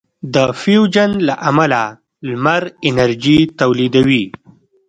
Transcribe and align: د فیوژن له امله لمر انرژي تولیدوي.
د 0.33 0.35
فیوژن 0.61 1.11
له 1.27 1.33
امله 1.49 1.83
لمر 2.27 2.63
انرژي 2.87 3.39
تولیدوي. 3.59 4.25